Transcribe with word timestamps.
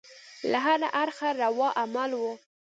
له 0.51 0.59
هره 0.65 0.89
اړخه 1.03 1.29
روا 1.41 1.69
عمل 1.81 2.11
وو. 2.19 2.33